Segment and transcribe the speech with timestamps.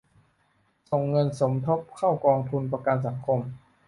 [0.89, 3.39] ส่งเงินสมทบเข้ากองทุนประกันสังคม